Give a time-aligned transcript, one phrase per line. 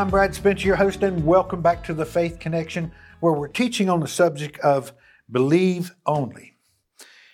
[0.00, 2.90] I'm Brad Spencer, your host, and welcome back to the Faith Connection,
[3.20, 4.94] where we're teaching on the subject of
[5.30, 6.56] believe only.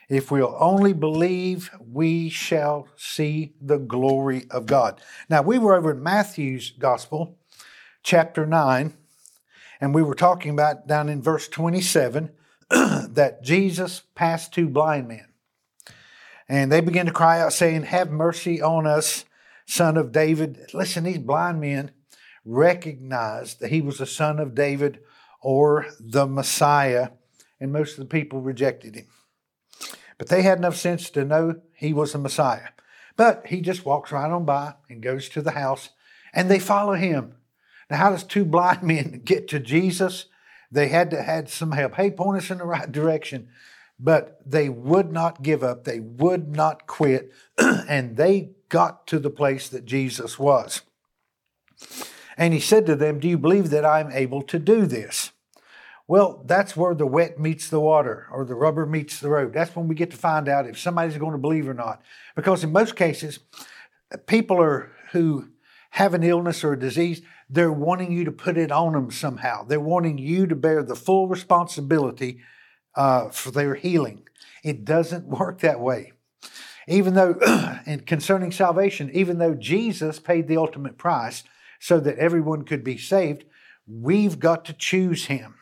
[0.08, 5.00] If we'll only believe, we shall see the glory of God.
[5.30, 7.38] Now, we were over in Matthew's Gospel,
[8.02, 8.94] chapter 9,
[9.80, 12.32] and we were talking about down in verse 27
[12.70, 15.28] that Jesus passed two blind men.
[16.48, 19.24] And they began to cry out, saying, Have mercy on us,
[19.66, 20.70] son of David.
[20.74, 21.92] Listen, these blind men
[22.46, 25.00] recognized that he was the son of David
[25.42, 27.10] or the Messiah,
[27.60, 29.06] and most of the people rejected him.
[30.16, 32.69] But they had enough sense to know he was the Messiah.
[33.16, 35.91] But he just walks right on by and goes to the house,
[36.32, 37.34] and they follow him.
[37.91, 40.27] Now, how does two blind men get to Jesus?
[40.70, 41.94] They had to had some help.
[41.94, 43.48] Hey, point us in the right direction.
[43.98, 45.84] But they would not give up.
[45.84, 47.33] They would not quit.
[47.58, 50.83] and they got to the place that Jesus was.
[52.37, 55.33] And he said to them, Do you believe that I'm able to do this?
[56.09, 59.53] Well, that's where the wet meets the water or the rubber meets the road.
[59.53, 62.01] That's when we get to find out if somebody's going to believe or not.
[62.37, 63.41] Because in most cases,
[64.27, 65.48] people are who
[65.91, 69.64] have an illness or a disease, they're wanting you to put it on them somehow.
[69.64, 72.41] They're wanting you to bear the full responsibility
[72.95, 74.29] uh, for their healing.
[74.62, 76.12] It doesn't work that way.
[76.87, 77.34] Even though,
[77.87, 81.42] and concerning salvation, even though Jesus paid the ultimate price
[81.80, 83.44] so that everyone could be saved,
[83.86, 85.55] we've got to choose Him.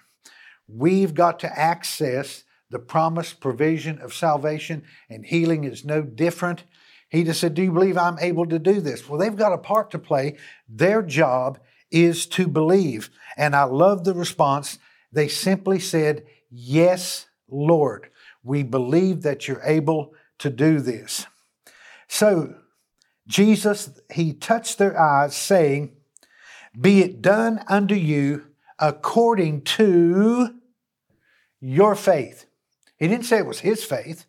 [0.67, 6.65] We've got to access the promised provision of salvation, and healing is no different.
[7.09, 9.09] He just said, Do you believe I'm able to do this?
[9.09, 10.37] Well, they've got a part to play.
[10.69, 13.11] Their job is to believe.
[13.37, 14.79] And I love the response.
[15.13, 18.09] They simply said, Yes, Lord.
[18.43, 21.27] We believe that you're able to do this.
[22.09, 22.57] So,
[23.27, 25.97] Jesus, he touched their eyes, saying,
[26.79, 28.47] Be it done unto you
[28.79, 30.55] according to
[31.61, 32.47] your faith.
[32.97, 34.27] He didn't say it was his faith.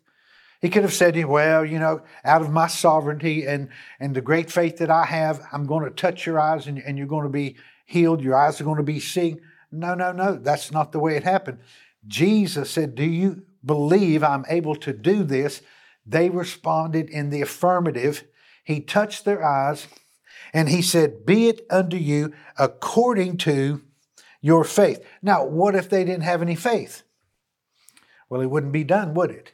[0.60, 3.68] He could have said, well, you know, out of my sovereignty and,
[4.00, 6.96] and the great faith that I have, I'm going to touch your eyes and, and
[6.96, 8.22] you're going to be healed.
[8.22, 9.40] Your eyes are going to be seeing.
[9.70, 10.34] No, no, no.
[10.34, 11.58] That's not the way it happened.
[12.06, 15.62] Jesus said, Do you believe I'm able to do this?
[16.06, 18.24] They responded in the affirmative.
[18.64, 19.86] He touched their eyes
[20.52, 23.82] and he said, Be it unto you according to
[24.40, 25.04] your faith.
[25.22, 27.02] Now, what if they didn't have any faith?
[28.28, 29.52] Well, it wouldn't be done, would it?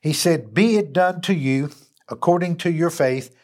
[0.00, 1.70] He said, Be it done to you
[2.08, 3.34] according to your faith.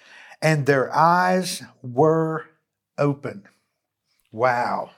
[0.41, 2.47] And their eyes were
[2.97, 3.49] open.
[4.31, 4.91] Wow.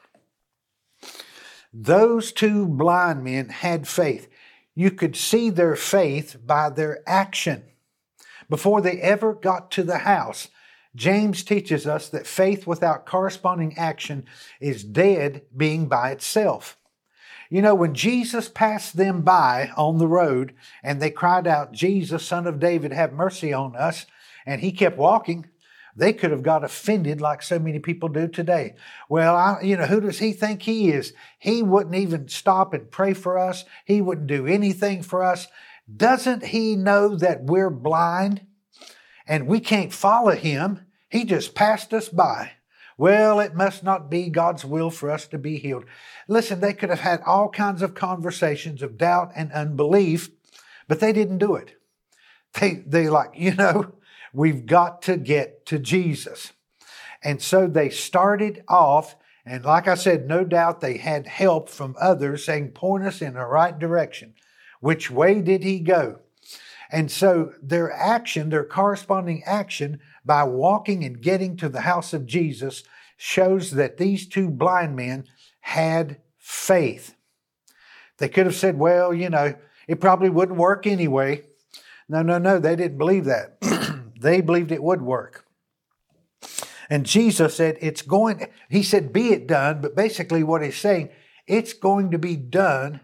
[1.72, 4.28] Those two blind men had faith.
[4.74, 7.64] You could see their faith by their action.
[8.48, 10.48] Before they ever got to the house,
[10.94, 14.24] James teaches us that faith without corresponding action
[14.60, 16.76] is dead being by itself.
[17.48, 22.24] You know, when Jesus passed them by on the road and they cried out, Jesus,
[22.24, 24.06] son of David, have mercy on us,
[24.46, 25.46] and he kept walking,
[25.96, 28.74] they could have got offended like so many people do today.
[29.08, 31.12] Well, I, you know, who does he think he is?
[31.38, 33.64] He wouldn't even stop and pray for us.
[33.84, 35.48] He wouldn't do anything for us.
[35.94, 38.46] Doesn't he know that we're blind?
[39.30, 40.80] And we can't follow him.
[41.08, 42.50] He just passed us by.
[42.98, 45.84] Well, it must not be God's will for us to be healed.
[46.26, 50.30] Listen, they could have had all kinds of conversations of doubt and unbelief,
[50.88, 51.76] but they didn't do it.
[52.60, 53.94] They, they like, you know,
[54.34, 56.52] we've got to get to Jesus.
[57.22, 59.14] And so they started off,
[59.46, 63.34] and like I said, no doubt they had help from others saying, point us in
[63.34, 64.34] the right direction.
[64.80, 66.18] Which way did he go?
[66.92, 72.26] And so their action, their corresponding action by walking and getting to the house of
[72.26, 72.82] Jesus
[73.16, 75.26] shows that these two blind men
[75.60, 77.14] had faith.
[78.18, 79.54] They could have said, well, you know,
[79.86, 81.42] it probably wouldn't work anyway.
[82.08, 83.60] No, no, no, they didn't believe that.
[84.20, 85.44] they believed it would work.
[86.88, 91.10] And Jesus said, it's going, he said, be it done, but basically what he's saying,
[91.46, 93.00] it's going to be done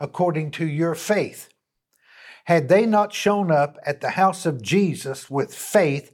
[0.00, 1.50] according to your faith.
[2.48, 6.12] Had they not shown up at the house of Jesus with faith,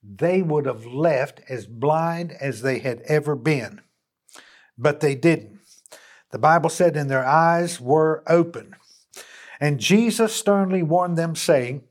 [0.00, 3.80] they would have left as blind as they had ever been.
[4.78, 5.58] But they didn't.
[6.30, 8.76] The Bible said, and their eyes were open.
[9.60, 11.82] And Jesus sternly warned them, saying,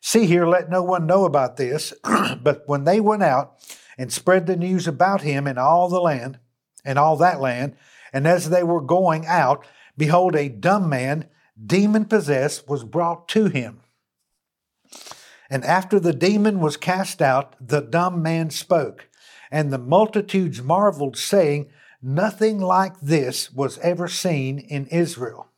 [0.00, 1.94] See here, let no one know about this.
[2.42, 3.54] but when they went out
[3.96, 6.40] and spread the news about him in all the land,
[6.84, 7.76] and all that land,
[8.12, 9.64] and as they were going out,
[9.96, 11.28] behold, a dumb man
[11.66, 13.80] demon possessed was brought to him.
[15.50, 19.08] And after the demon was cast out, the dumb man spoke.
[19.50, 21.70] And the multitudes marveled, saying,
[22.02, 25.48] Nothing like this was ever seen in Israel.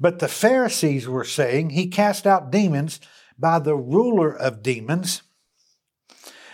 [0.00, 3.00] But the Pharisees were saying, He cast out demons
[3.38, 5.22] by the ruler of demons.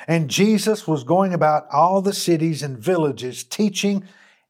[0.07, 4.05] And Jesus was going about all the cities and villages, teaching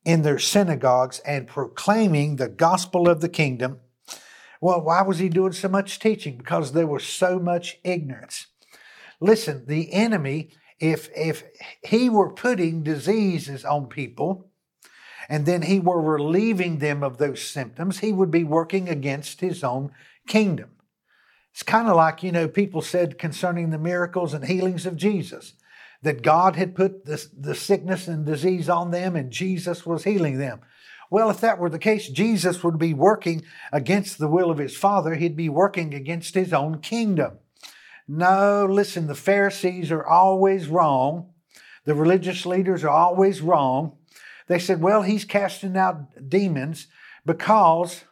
[0.04, 3.78] in their synagogues and proclaiming the gospel of the kingdom.
[4.60, 6.36] Well, why was he doing so much teaching?
[6.36, 8.46] Because there was so much ignorance.
[9.20, 11.44] Listen, the enemy, if, if
[11.82, 14.50] he were putting diseases on people
[15.28, 19.64] and then he were relieving them of those symptoms, he would be working against his
[19.64, 19.92] own
[20.26, 20.70] kingdom.
[21.52, 25.54] It's kind of like, you know, people said concerning the miracles and healings of Jesus
[26.02, 30.38] that God had put the, the sickness and disease on them and Jesus was healing
[30.38, 30.60] them.
[31.10, 33.42] Well, if that were the case, Jesus would be working
[33.72, 35.16] against the will of his Father.
[35.16, 37.38] He'd be working against his own kingdom.
[38.06, 41.32] No, listen, the Pharisees are always wrong.
[41.84, 43.96] The religious leaders are always wrong.
[44.46, 46.86] They said, well, he's casting out demons
[47.26, 48.04] because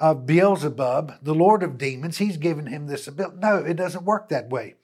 [0.00, 2.18] of Beelzebub, the Lord of demons.
[2.18, 3.36] He's given him this ability.
[3.38, 4.74] No, it doesn't work that way.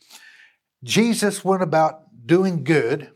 [0.82, 3.10] Jesus went about doing good,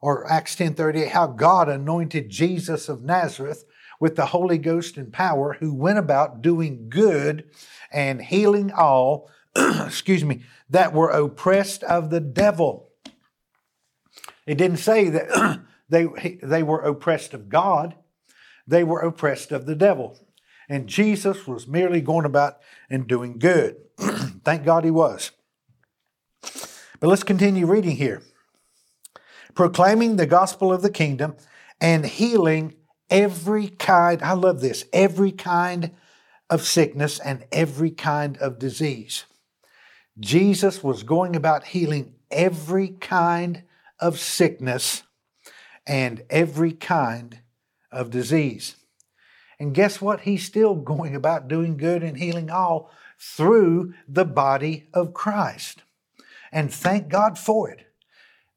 [0.00, 3.64] or Acts 10:38, how God anointed Jesus of Nazareth
[4.00, 7.44] with the Holy Ghost and power, who went about doing good
[7.92, 12.90] and healing all, excuse me, that were oppressed of the devil.
[14.46, 17.96] It didn't say that they, they were oppressed of God,
[18.66, 20.18] they were oppressed of the devil.
[20.68, 22.58] And Jesus was merely going about
[22.90, 23.76] and doing good.
[24.44, 25.30] Thank God he was.
[26.98, 28.22] But let's continue reading here.
[29.54, 31.36] Proclaiming the gospel of the kingdom
[31.80, 32.74] and healing
[33.10, 35.92] every kind, I love this, every kind
[36.48, 39.24] of sickness and every kind of disease.
[40.18, 43.62] Jesus was going about healing every kind
[44.00, 45.02] of sickness
[45.86, 47.40] and every kind
[47.92, 48.76] of disease.
[49.58, 50.20] And guess what?
[50.20, 55.82] He's still going about doing good and healing all through the body of Christ.
[56.52, 57.86] And thank God for it.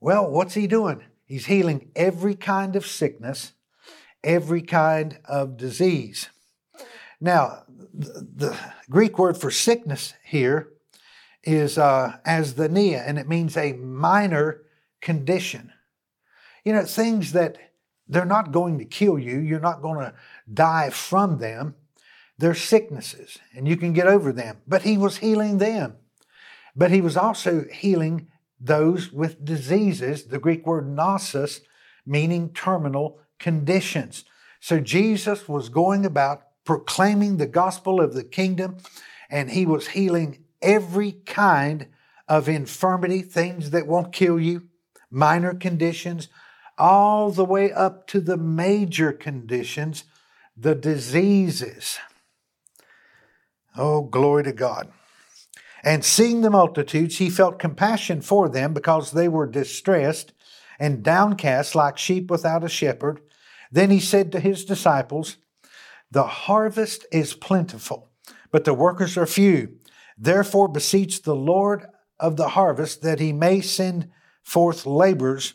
[0.01, 1.03] Well, what's he doing?
[1.25, 3.53] He's healing every kind of sickness,
[4.23, 6.29] every kind of disease.
[7.21, 7.63] Now,
[7.93, 8.57] the
[8.89, 10.69] Greek word for sickness here
[11.43, 14.61] is uh, asthenia, and it means a minor
[15.01, 15.71] condition.
[16.63, 17.57] You know, things that
[18.07, 20.13] they're not going to kill you, you're not going to
[20.51, 21.75] die from them.
[22.37, 24.57] They're sicknesses, and you can get over them.
[24.67, 25.97] But he was healing them.
[26.75, 28.27] But he was also healing
[28.59, 31.61] those with diseases, the Greek word nosis,
[32.05, 34.25] meaning terminal conditions.
[34.59, 38.77] So Jesus was going about proclaiming the gospel of the kingdom,
[39.29, 41.87] and he was healing every kind
[42.27, 44.67] of infirmity, things that won't kill you,
[45.09, 46.27] minor conditions,
[46.77, 50.03] all the way up to the major conditions,
[50.55, 51.97] the diseases.
[53.75, 54.91] Oh, glory to God.
[55.83, 60.33] And seeing the multitudes, he felt compassion for them because they were distressed
[60.77, 63.21] and downcast like sheep without a shepherd.
[63.71, 65.37] Then he said to his disciples,
[66.11, 68.09] The harvest is plentiful,
[68.51, 69.77] but the workers are few.
[70.17, 71.85] Therefore, beseech the Lord
[72.19, 74.09] of the harvest that he may send
[74.43, 75.53] forth laborers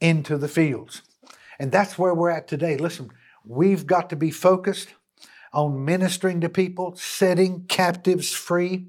[0.00, 1.02] into the fields.
[1.58, 2.76] And that's where we're at today.
[2.76, 3.10] Listen,
[3.44, 4.88] we've got to be focused
[5.52, 8.86] on ministering to people, setting captives free.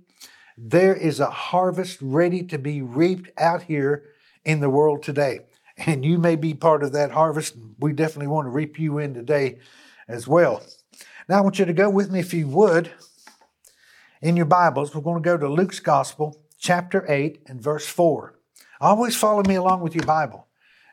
[0.58, 4.06] There is a harvest ready to be reaped out here
[4.46, 5.42] in the world today.
[5.86, 7.56] And you may be part of that harvest.
[7.80, 9.60] We definitely want to reap you in today
[10.08, 10.62] as well.
[11.28, 12.92] Now, I want you to go with me, if you would,
[14.22, 18.36] in your Bibles, we're going to go to Luke's Gospel, chapter 8, and verse 4.
[18.80, 20.48] Always follow me along with your Bible.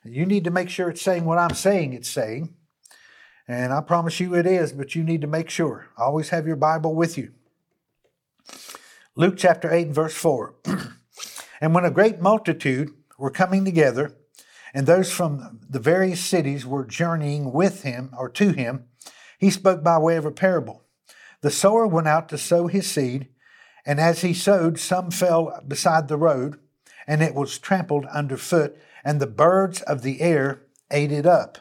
[0.04, 2.54] You need to make sure it's saying what I'm saying it's saying.
[3.46, 5.88] And I promise you it is, but you need to make sure.
[5.96, 7.32] Always have your Bible with you.
[9.16, 10.54] Luke chapter 8 and verse 4.
[11.60, 14.14] and when a great multitude were coming together,
[14.74, 18.84] and those from the various cities were journeying with him or to him,
[19.38, 20.84] he spoke by way of a parable.
[21.40, 23.28] The sower went out to sow his seed,
[23.86, 26.58] and as he sowed, some fell beside the road,
[27.06, 31.58] and it was trampled underfoot, and the birds of the air ate it up.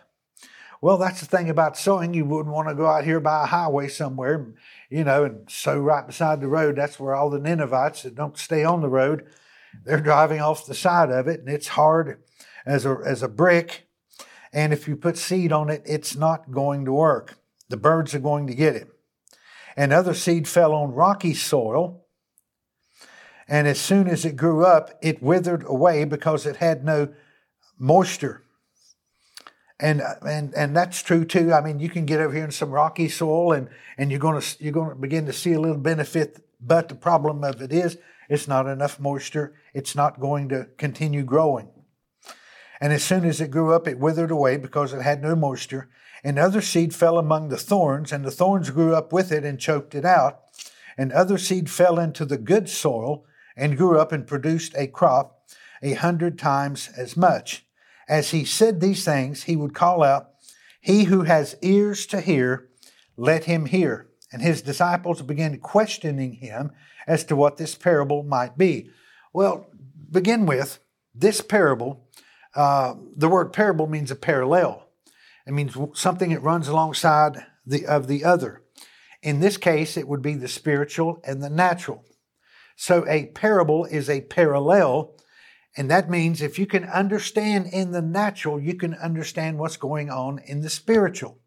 [0.81, 2.13] Well, that's the thing about sowing.
[2.13, 4.53] You wouldn't want to go out here by a highway somewhere,
[4.89, 6.75] you know, and sow right beside the road.
[6.75, 9.25] That's where all the Ninevites that don't stay on the road,
[9.83, 12.21] they're driving off the side of it, and it's hard
[12.67, 13.87] as a, as a brick.
[14.53, 17.37] And if you put seed on it, it's not going to work.
[17.69, 18.89] The birds are going to get it
[19.77, 22.03] and other seed fell on rocky soil.
[23.47, 27.13] And as soon as it grew up, it withered away because it had no
[27.77, 28.43] moisture.
[29.79, 31.53] And, and and that's true too.
[31.53, 34.57] I mean, you can get over here in some rocky soil, and, and you're to
[34.59, 36.43] you're going to begin to see a little benefit.
[36.59, 39.53] But the problem of it is, it's not enough moisture.
[39.75, 41.69] It's not going to continue growing.
[42.79, 45.89] And as soon as it grew up, it withered away because it had no moisture.
[46.23, 49.59] And other seed fell among the thorns, and the thorns grew up with it and
[49.59, 50.41] choked it out.
[50.97, 55.49] And other seed fell into the good soil and grew up and produced a crop
[55.81, 57.65] a hundred times as much.
[58.07, 60.31] As he said these things, he would call out,
[60.79, 62.69] He who has ears to hear,
[63.15, 64.07] let him hear.
[64.31, 66.71] And his disciples began questioning him
[67.07, 68.89] as to what this parable might be.
[69.33, 69.69] Well,
[70.11, 70.79] begin with
[71.13, 72.06] this parable.
[72.57, 74.89] Uh, the word parable means a parallel.
[75.45, 78.63] It means something that runs alongside the, of the other.
[79.21, 82.03] In this case, it would be the spiritual and the natural.
[82.75, 85.15] So a parable is a parallel,
[85.75, 90.09] and that means if you can understand in the natural, you can understand what's going
[90.09, 91.37] on in the spiritual.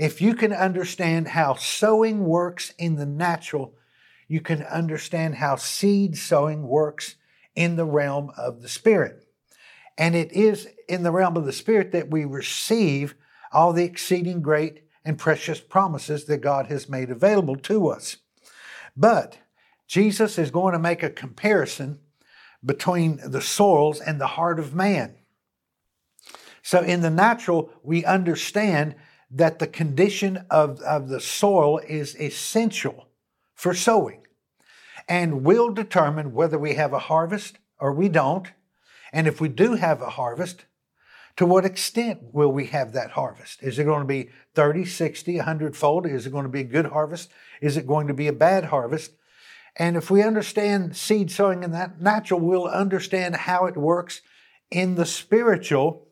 [0.00, 3.76] If you can understand how sowing works in the natural,
[4.26, 7.14] you can understand how seed sowing works
[7.54, 9.27] in the realm of the Spirit.
[9.98, 13.14] And it is in the realm of the Spirit that we receive
[13.52, 18.18] all the exceeding great and precious promises that God has made available to us.
[18.96, 19.38] But
[19.88, 21.98] Jesus is going to make a comparison
[22.64, 25.16] between the soils and the heart of man.
[26.62, 28.94] So, in the natural, we understand
[29.30, 33.08] that the condition of, of the soil is essential
[33.54, 34.22] for sowing
[35.08, 38.48] and will determine whether we have a harvest or we don't.
[39.12, 40.64] And if we do have a harvest,
[41.36, 43.62] to what extent will we have that harvest?
[43.62, 46.06] Is it going to be 30, 60, 100 fold?
[46.06, 47.30] Is it going to be a good harvest?
[47.60, 49.12] Is it going to be a bad harvest?
[49.76, 54.20] And if we understand seed sowing in that natural, we'll understand how it works
[54.70, 56.08] in the spiritual.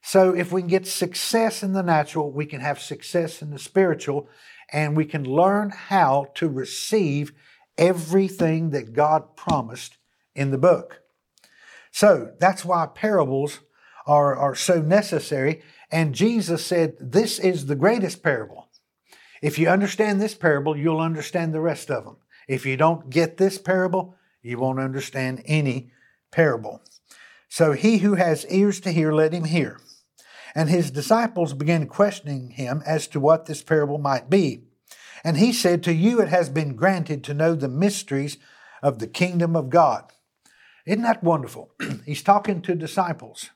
[0.00, 3.58] So if we can get success in the natural, we can have success in the
[3.58, 4.28] spiritual,
[4.72, 7.32] and we can learn how to receive
[7.76, 9.98] everything that God promised
[10.34, 11.02] in the book.
[11.96, 13.60] So that's why parables
[14.06, 15.62] are, are so necessary.
[15.90, 18.68] And Jesus said, This is the greatest parable.
[19.40, 22.18] If you understand this parable, you'll understand the rest of them.
[22.46, 25.90] If you don't get this parable, you won't understand any
[26.30, 26.82] parable.
[27.48, 29.80] So he who has ears to hear, let him hear.
[30.54, 34.64] And his disciples began questioning him as to what this parable might be.
[35.24, 38.36] And he said, To you it has been granted to know the mysteries
[38.82, 40.12] of the kingdom of God.
[40.86, 41.72] Isn't that wonderful?
[42.06, 43.50] He's talking to disciples.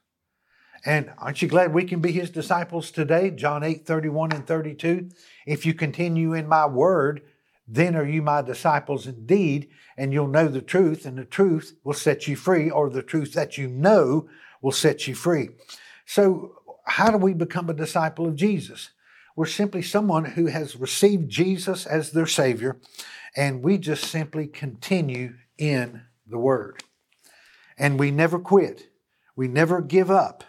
[0.84, 3.30] And aren't you glad we can be his disciples today?
[3.30, 5.10] John 8, 31 and 32.
[5.46, 7.22] If you continue in my word,
[7.68, 11.94] then are you my disciples indeed, and you'll know the truth, and the truth will
[11.94, 14.28] set you free, or the truth that you know
[14.62, 15.50] will set you free.
[16.06, 16.56] So,
[16.86, 18.90] how do we become a disciple of Jesus?
[19.36, 22.80] We're simply someone who has received Jesus as their Savior,
[23.36, 26.82] and we just simply continue in the Word.
[27.80, 28.90] And we never quit,
[29.34, 30.44] we never give up.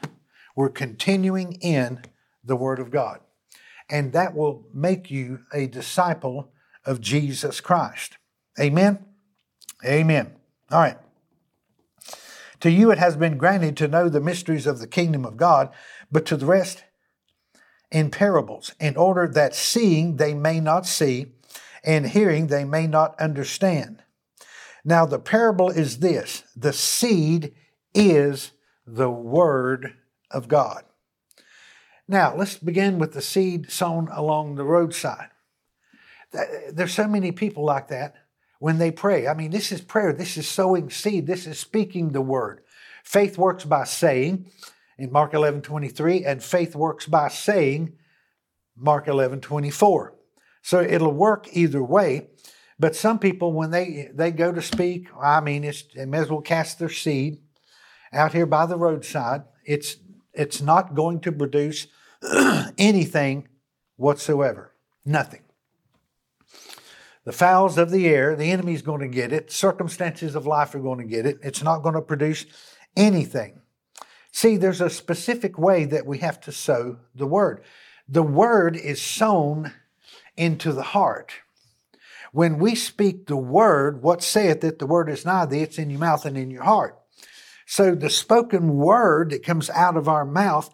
[0.54, 2.02] We're continuing in
[2.44, 3.22] the Word of God.
[3.90, 6.52] And that will make you a disciple
[6.86, 8.18] of Jesus Christ.
[8.60, 9.06] Amen?
[9.86, 10.34] Amen.
[10.70, 10.98] All right.
[12.60, 15.70] To you it has been granted to know the mysteries of the kingdom of God,
[16.12, 16.84] but to the rest,
[17.92, 21.28] in parables, in order that seeing they may not see,
[21.84, 24.04] and hearing they may not understand.
[24.84, 27.54] Now, the parable is this the seed
[27.94, 28.52] is
[28.86, 29.96] the word
[30.30, 30.84] of God.
[32.08, 35.30] Now, let's begin with the seed sown along the roadside.
[36.72, 38.16] There's so many people like that
[38.60, 39.28] when they pray.
[39.28, 42.62] I mean, this is prayer, this is sowing seed, this is speaking the word.
[43.04, 44.52] Faith works by saying,
[44.98, 47.94] in Mark 11 23, and faith works by saying,
[48.76, 50.16] Mark 11 24.
[50.62, 52.30] So it'll work either way.
[52.82, 56.32] But some people, when they, they go to speak, I mean, it's, they may as
[56.32, 57.38] well cast their seed
[58.12, 59.44] out here by the roadside.
[59.64, 59.98] It's,
[60.34, 61.86] it's not going to produce
[62.80, 63.50] anything
[63.98, 64.74] whatsoever.
[65.06, 65.44] Nothing.
[67.24, 69.52] The fowls of the air, the enemy's going to get it.
[69.52, 71.38] Circumstances of life are going to get it.
[71.44, 72.48] It's not going to produce
[72.98, 73.62] anything.
[74.32, 77.62] See, there's a specific way that we have to sow the word.
[78.10, 79.72] The word is sown
[80.36, 81.34] into the heart.
[82.32, 85.62] When we speak the word, what saith that the word is nigh thee?
[85.62, 86.98] It's in your mouth and in your heart.
[87.66, 90.74] So the spoken word that comes out of our mouth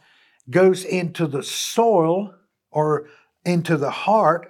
[0.49, 2.33] goes into the soil
[2.71, 3.09] or
[3.43, 4.47] into the heart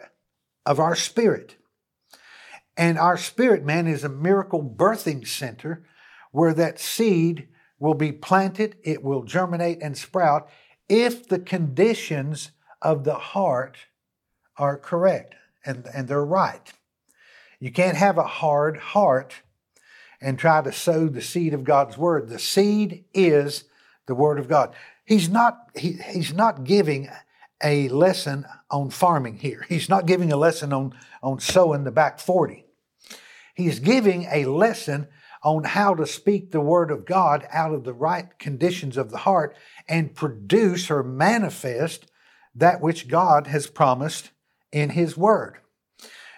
[0.66, 1.56] of our spirit.
[2.76, 5.86] And our spirit man is a miracle birthing center
[6.32, 7.48] where that seed
[7.80, 10.50] will be planted, it will germinate and sprout
[10.90, 13.78] if the conditions of the heart
[14.58, 15.36] are correct
[15.66, 16.74] and, and they're right.
[17.60, 19.34] You can't have a hard heart
[20.22, 22.30] and try to sow the seed of God's word.
[22.30, 23.66] The seed is
[24.06, 24.74] the word of God.
[25.06, 27.10] He's not, he, he's not giving
[27.64, 29.66] a lesson on farming here.
[29.70, 32.66] He's not giving a lesson on, on sowing the back 40.
[33.56, 35.08] He's giving a lesson
[35.44, 39.18] on how to speak the word of God out of the right conditions of the
[39.18, 39.56] heart
[39.88, 42.12] and produce or manifest
[42.54, 44.32] that which God has promised
[44.72, 45.60] in his word.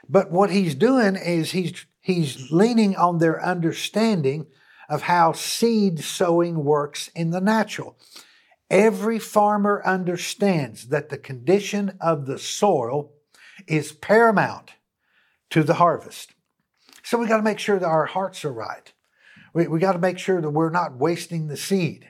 [0.09, 4.47] But what he's doing is he's he's leaning on their understanding
[4.89, 7.97] of how seed sowing works in the natural.
[8.71, 13.11] Every farmer understands that the condition of the soil
[13.67, 14.73] is paramount
[15.51, 16.33] to the harvest.
[17.03, 18.91] So we got to make sure that our hearts are right.
[19.53, 22.09] We, we got to make sure that we're not wasting the seed.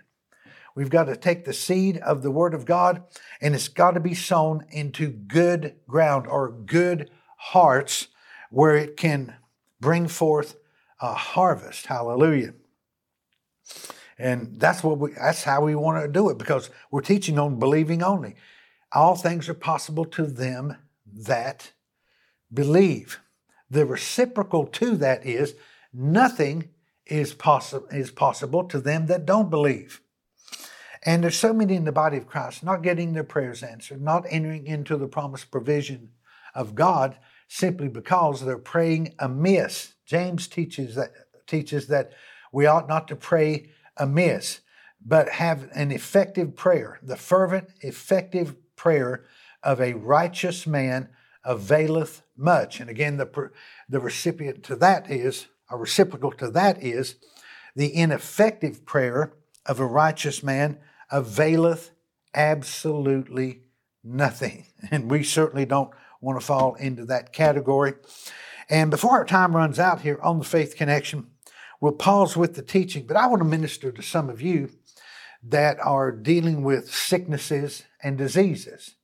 [0.75, 3.03] We've got to take the seed of the Word of God
[3.41, 8.09] and it's got to be sown into good ground or good hearts
[8.51, 9.33] where it can
[9.79, 10.57] bring forth
[10.99, 11.85] a harvest.
[11.85, 12.53] Hallelujah.
[14.17, 17.57] And that's what we that's how we want to do it because we're teaching on
[17.57, 18.35] believing only.
[18.91, 21.71] All things are possible to them that
[22.53, 23.19] believe.
[23.69, 25.55] The reciprocal to that is
[25.93, 26.69] nothing
[27.05, 30.01] is possible is possible to them that don't believe.
[31.05, 34.25] And there's so many in the body of Christ not getting their prayers answered, not
[34.29, 36.09] entering into the promised provision
[36.53, 39.93] of God simply because they're praying amiss.
[40.05, 41.11] James teaches that
[41.47, 42.11] teaches that
[42.51, 44.61] we ought not to pray amiss,
[45.03, 46.99] but have an effective prayer.
[47.03, 49.25] The fervent, effective prayer
[49.63, 51.09] of a righteous man
[51.43, 52.79] availeth much.
[52.79, 53.51] And again, the,
[53.87, 57.15] the recipient to that is, a reciprocal to that is,
[57.75, 59.33] the ineffective prayer
[59.65, 60.79] of a righteous man
[61.11, 61.91] availeth
[62.33, 63.61] absolutely
[64.03, 64.65] nothing.
[64.91, 67.93] And we certainly don't want to fall into that category.
[68.69, 71.27] And before our time runs out here on the Faith Connection,
[71.81, 74.69] we'll pause with the teaching, but I want to minister to some of you
[75.43, 78.95] that are dealing with sicknesses and diseases.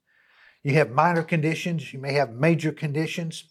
[0.62, 3.45] You have minor conditions, you may have major conditions,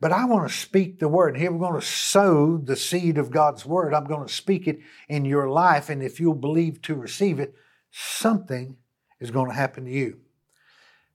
[0.00, 1.36] but I want to speak the word.
[1.36, 3.92] Here we're going to sow the seed of God's word.
[3.92, 7.54] I'm going to speak it in your life, and if you'll believe to receive it,
[7.90, 8.76] something
[9.20, 10.20] is going to happen to you.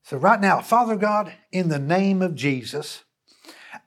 [0.09, 3.03] So, right now, Father God, in the name of Jesus,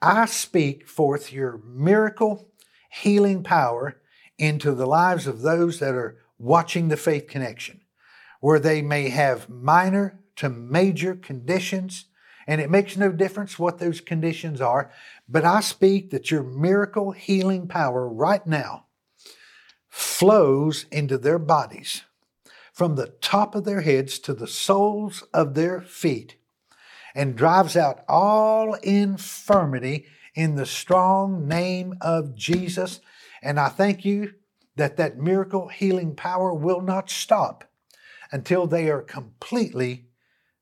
[0.01, 2.47] I speak forth your miracle
[2.89, 3.99] healing power
[4.37, 7.81] into the lives of those that are watching the faith connection,
[8.39, 12.05] where they may have minor to major conditions,
[12.47, 14.93] and it makes no difference what those conditions are.
[15.27, 18.85] But I speak that your miracle healing power right now
[19.89, 22.03] flows into their bodies
[22.73, 26.35] from the top of their heads to the soles of their feet
[27.15, 30.05] and drives out all infirmity
[30.35, 32.99] in the strong name of Jesus.
[33.41, 34.33] And I thank you
[34.75, 37.69] that that miracle healing power will not stop
[38.31, 40.07] until they are completely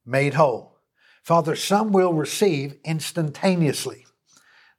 [0.06, 0.78] made whole.
[1.24, 4.06] Father, some will receive instantaneously.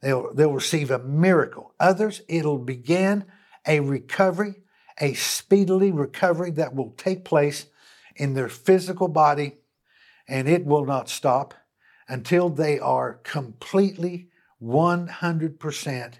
[0.02, 1.74] They'll, they'll receive a miracle.
[1.80, 3.24] Others, it'll begin
[3.66, 4.56] a recovery,
[5.00, 7.66] a speedily recovery that will take place
[8.16, 9.56] in their physical body,
[10.28, 11.54] and it will not stop
[12.08, 14.28] until they are completely
[14.62, 16.14] 100%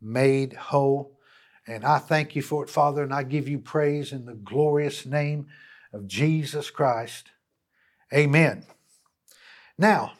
[0.00, 1.18] made whole.
[1.66, 5.04] And I thank you for it, Father, and I give you praise in the glorious
[5.04, 5.48] name
[5.92, 7.30] of Jesus Christ.
[8.12, 8.64] Amen.
[9.76, 10.12] Now,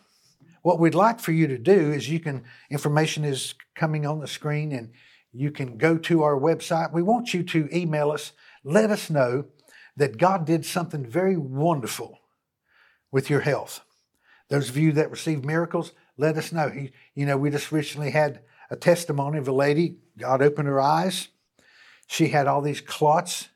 [0.62, 4.27] what we'd like for you to do is you can, information is coming on the
[4.27, 4.92] screen and
[5.38, 6.92] you can go to our website.
[6.92, 8.33] We want you to email us,
[8.64, 9.46] let us know
[9.96, 12.20] that God did something very wonderful
[13.11, 13.81] with your health.
[14.48, 16.70] Those of you that receive miracles, let us know.
[16.70, 20.81] He, you know, we just recently had a testimony of a lady, God opened her
[20.81, 21.29] eyes.
[22.07, 23.48] She had all these clots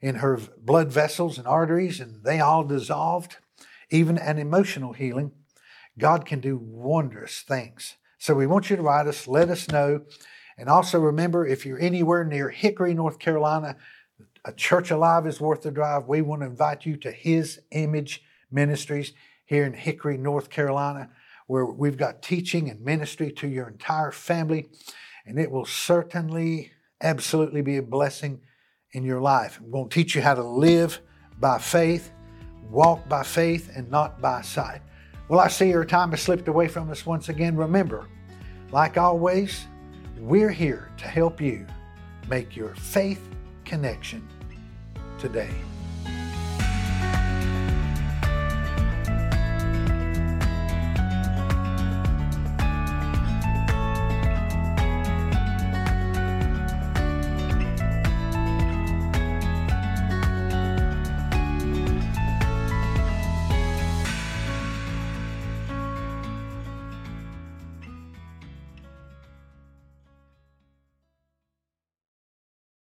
[0.00, 3.36] in her blood vessels and arteries, and they all dissolved
[3.90, 5.32] even an emotional healing,
[5.98, 7.96] God can do wondrous things.
[8.18, 10.02] So we want you to write us, let us know.
[10.58, 13.76] And also remember, if you're anywhere near Hickory, North Carolina,
[14.44, 16.06] a church alive is worth the drive.
[16.06, 19.12] We want to invite you to His Image Ministries
[19.44, 21.10] here in Hickory, North Carolina,
[21.46, 24.68] where we've got teaching and ministry to your entire family.
[25.24, 28.40] And it will certainly, absolutely be a blessing
[28.92, 29.60] in your life.
[29.60, 31.00] We're going to teach you how to live
[31.38, 32.10] by faith
[32.70, 34.80] walk by faith and not by sight.
[35.28, 37.56] Well, I see our time has slipped away from us once again.
[37.56, 38.08] Remember,
[38.72, 39.66] like always,
[40.20, 41.64] we're here to help you
[42.28, 43.20] make your faith
[43.64, 44.26] connection
[45.18, 45.54] today.